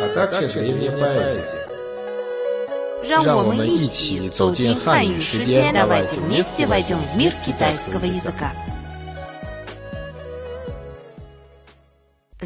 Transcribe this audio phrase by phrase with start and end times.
[0.00, 1.68] а также древняя поэзия.
[3.06, 8.50] 让我让我们一们一起起走走进进汉汉语语世界世界， давайте давайте вместе вместе войдем в мир китайского китайского языка.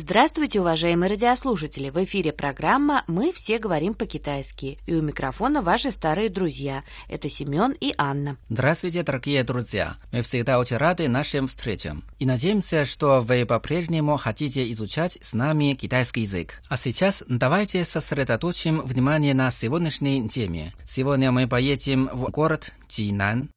[0.06, 1.90] Здравствуйте, уважаемые радиослушатели!
[1.90, 4.78] В эфире программа «Мы все говорим по-китайски».
[4.86, 6.84] И у микрофона ваши старые друзья.
[7.08, 8.36] Это Семен и Анна.
[8.50, 9.96] Здравствуйте, дорогие друзья!
[10.12, 12.04] Мы всегда очень рады нашим встречам.
[12.20, 16.62] И надеемся, что вы по-прежнему хотите изучать с нами китайский язык.
[16.68, 20.74] А сейчас давайте сосредоточим внимание на сегодняшней теме.
[20.86, 23.50] Сегодня мы поедем в город Динан.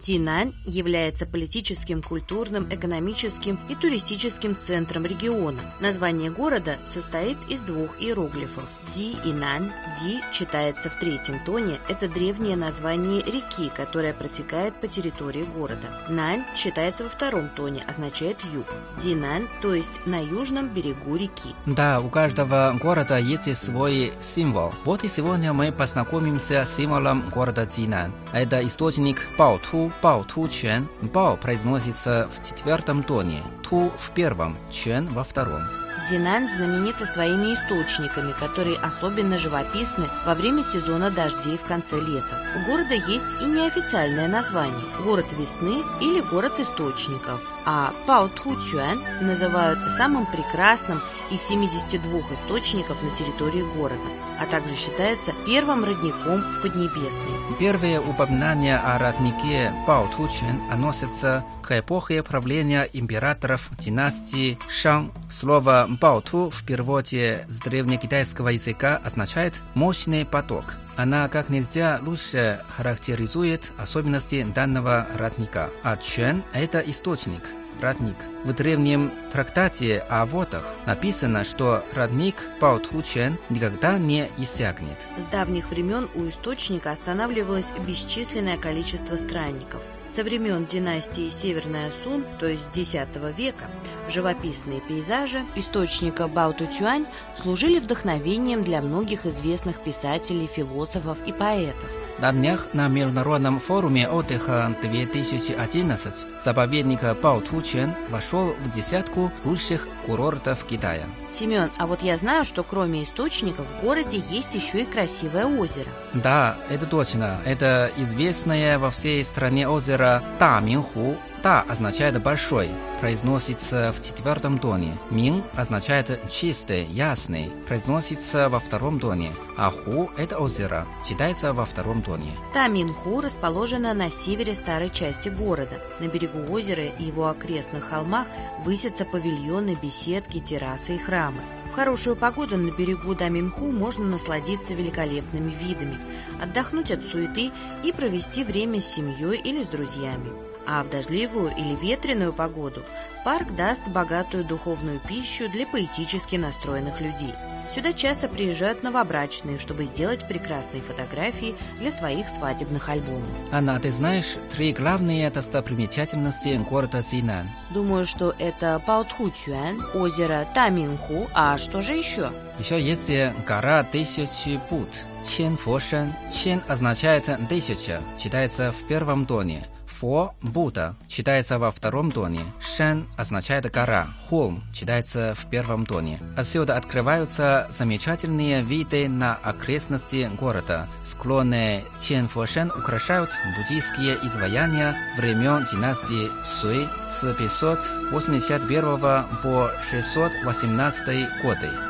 [0.00, 5.60] Динань является политическим, культурным, экономическим и туристическим центром региона.
[5.80, 8.64] Название города состоит из двух иероглифов.
[8.94, 9.70] Ди и Нань.
[10.00, 11.78] Ди читается в третьем тоне.
[11.88, 15.86] Это древнее название реки, которая протекает по территории города.
[16.08, 18.66] Нань читается во втором тоне, означает юг.
[19.02, 21.54] Динань, то есть на южном берегу реки.
[21.66, 24.72] Да, у каждого города есть свой символ.
[24.84, 28.12] Вот и сегодня мы познакомимся с символом города Динан.
[28.32, 30.88] Это источник Баоту, Баоту-Чуан.
[31.02, 35.62] Бао произносится в четвертом тоне, Ту в первом, Чуан во втором.
[36.08, 42.42] Динань знаменита своими источниками, которые особенно живописны во время сезона дождей в конце лета.
[42.56, 47.40] У города есть и неофициальное название– город весны или город источников.
[47.66, 54.00] А Паотхучуан называют самым прекрасным из 72 источников на территории города,
[54.40, 57.56] а также считается первым родником в Поднебесной.
[57.58, 65.12] Первые упоминания о роднике Баотучен относятся к эпохе правления императоров династии Шан.
[65.30, 70.64] Слово Баоту в переводе с древнекитайского языка означает «мощный поток».
[70.96, 75.70] Она как нельзя лучше характеризует особенности данного родника.
[75.82, 77.42] А Чуэн– это источник,
[77.80, 78.16] родник.
[78.44, 84.98] В древнем трактате о водах написано, что родник Баотхучен никогда не иссякнет.
[85.18, 89.82] С давних времен у источника останавливалось бесчисленное количество странников.
[90.08, 92.94] Со времен династии Северная Сун, то есть X
[93.36, 93.66] века,
[94.08, 97.06] живописные пейзажи источника Баотучуань
[97.40, 101.90] служили вдохновением для многих известных писателей, философов и поэтов.
[102.20, 106.14] На днях на Международном форуме отдыха 2011
[106.44, 111.06] заповедник Баотучен вошел в десятку лучших курортов Китая.
[111.38, 115.88] Семен, а вот я знаю, что кроме источников в городе есть еще и красивое озеро.
[116.12, 117.38] Да, это точно.
[117.46, 121.16] Это известное во всей стране озеро Даминху.
[121.42, 122.68] Та означает большой,
[123.00, 124.98] произносится в четвертом тоне.
[125.10, 129.32] Мин означает чистый, ясный, произносится во втором тоне.
[129.56, 132.32] А ху– это озеро, читается во втором тоне.
[132.52, 135.80] Таминху расположена на севере старой части города.
[135.98, 138.26] На берегу озера и его окрестных холмах
[138.64, 141.40] высятся павильоны, беседки, террасы и храмы.
[141.70, 145.98] В хорошую погоду на берегу Даминху можно насладиться великолепными видами,
[146.42, 147.50] отдохнуть от суеты
[147.82, 150.49] и провести время с семьей или с друзьями.
[150.66, 152.82] А в дождливую или ветреную погоду
[153.24, 157.34] парк даст богатую духовную пищу для поэтически настроенных людей.
[157.74, 163.28] Сюда часто приезжают новобрачные, чтобы сделать прекрасные фотографии для своих свадебных альбомов.
[163.52, 167.48] Анна, ты знаешь три главные достопримечательности города Зинан?
[167.70, 172.32] Думаю, что это Паутхучуан, озеро Таминху, а что же еще?
[172.58, 173.08] Еще есть
[173.46, 174.88] гора Тысячи Пут,
[175.24, 176.12] Чен Фошен.
[176.32, 179.64] Чен означает тысяча, читается в первом тоне.
[180.00, 182.40] Фо– Будда, читается во втором тоне.
[182.58, 186.18] Шен означает гора, холм, читается в первом тоне.
[186.38, 190.88] Отсюда открываются замечательные виды на окрестности города.
[191.04, 201.89] Склоны Ченфошен украшают буддийские изваяния времен династии Суй с 581 по 618 годы.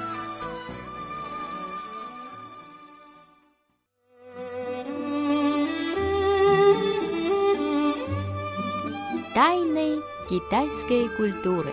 [9.32, 11.73] Тайны китайской культуры.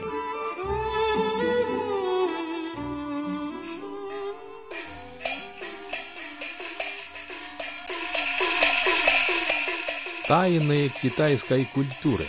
[10.28, 12.26] Тайны китайской культуры.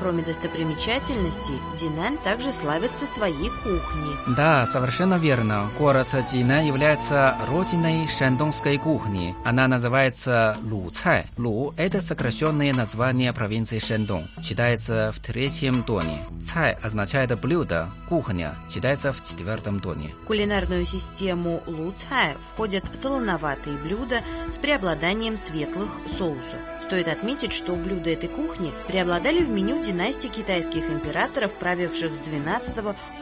[0.00, 4.16] Кроме достопримечательностей, Динань также славится своей кухней.
[4.36, 5.70] Да, совершенно верно.
[5.78, 9.34] Город Динань является родиной шандонской кухни.
[9.44, 11.26] Она называется Луцай.
[11.36, 14.28] Лу– это сокращенное название провинции Шандон.
[14.42, 16.24] Читается в третьем тоне.
[16.52, 18.54] Цай означает блюдо, кухня.
[18.72, 20.14] Читается в четвертом тоне.
[20.22, 24.22] В кулинарную систему Луцай входят солоноватые блюда
[24.52, 26.79] с преобладанием светлых соусов.
[26.90, 32.74] Стоит отметить, что блюда этой кухни преобладали в меню династии китайских императоров, правивших с 12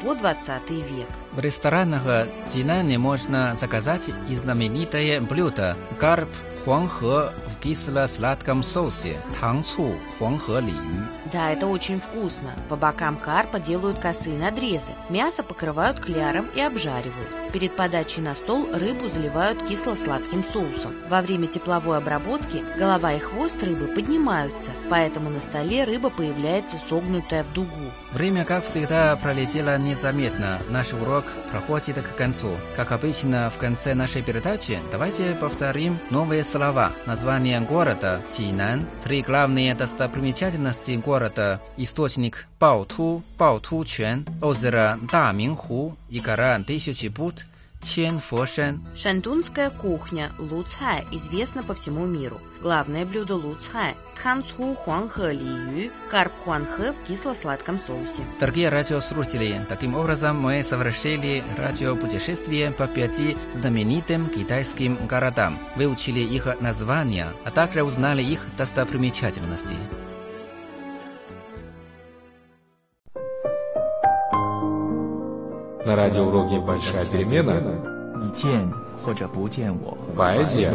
[0.02, 1.06] по 20 век.
[1.32, 2.00] В ресторанах
[2.50, 6.30] Динане можно заказать и знаменитое блюдо карп
[6.64, 11.06] хуанхэ в кисло-сладком соусе тангцу хуанхэ лию.
[11.30, 12.54] Да, это очень вкусно.
[12.70, 14.92] По бокам карпа делают косые надрезы.
[15.10, 17.28] Мясо покрывают кляром и обжаривают.
[17.52, 20.94] Перед подачей на стол рыбу заливают кисло-сладким соусом.
[21.08, 27.44] Во время тепловой обработки голова и хвост рыбы поднимаются, поэтому на столе рыба появляется согнутая
[27.44, 27.90] в дугу.
[28.12, 30.60] Время, как всегда, пролетело незаметно.
[30.68, 32.50] Наш урок проходит к концу.
[32.76, 36.92] Как обычно, в конце нашей передачи давайте повторим новые слова.
[37.06, 47.08] Название города Динан, три главные достопримечательности города, источник Баоту, Баоту-Чуан, озеро Даминху и гора Тысячи
[47.08, 47.46] Пут,
[47.80, 48.80] Чен-Фошен.
[48.96, 52.40] Шандунская кухня луцай известна по всему миру.
[52.60, 58.24] Главное блюдо луцай– тханцу хуанхэ лию, карп хуанхэ в кисло-сладком соусе.
[58.40, 67.28] Дорогие радиослушатели, таким образом мы совершили радиопутешествие по пяти знаменитым китайским городам, выучили их названия,
[67.44, 69.76] а также узнали их достопримечательности.
[75.84, 77.60] На радиоуроке «Большая перемена»
[80.16, 80.72] поэзия,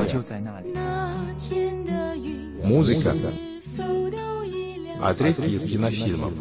[2.63, 3.13] музыка,
[5.01, 6.33] отрывки а из кинофильмов.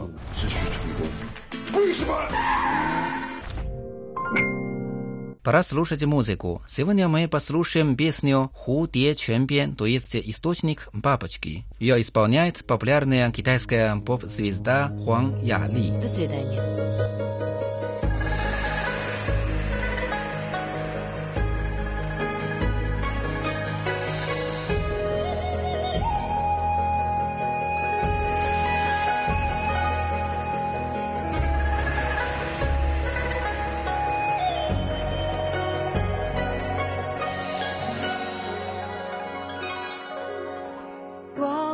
[5.42, 6.62] Пора слушать музыку.
[6.68, 11.64] Сегодня мы послушаем песню «Худие Чемпион», то есть «Источник бабочки».
[11.80, 16.00] Ее исполняет популярная китайская поп-звезда Хуан Яли.
[16.00, 17.02] До свидания.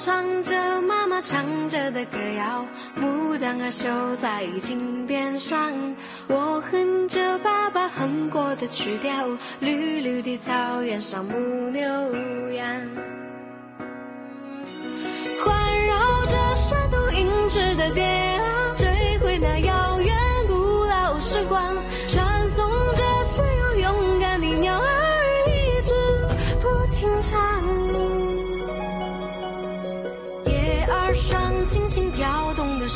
[0.00, 2.64] 唱着妈妈唱着的歌谣，
[2.98, 5.70] 牡丹啊绣在襟边上。
[6.26, 9.28] 我哼着爸爸哼过的曲调，
[9.60, 11.82] 绿绿的草原上牧牛
[12.52, 12.66] 羊。
[15.44, 17.90] 环绕着山都银质的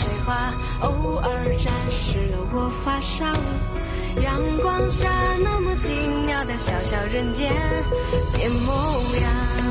[0.05, 3.25] 水花偶尔沾湿了我发梢。
[4.23, 5.09] 阳光下
[5.43, 5.89] 那么奇
[6.27, 7.51] 妙的小小人间
[8.35, 8.73] 变模
[9.23, 9.64] 样